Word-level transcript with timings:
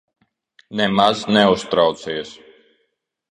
Nemaz 0.77 1.19
neuztraucies. 1.33 2.31